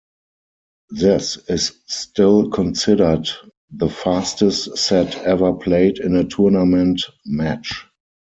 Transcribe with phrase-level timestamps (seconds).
[0.89, 3.29] This is still considered
[3.69, 7.85] the fastest set ever played in a tournament match.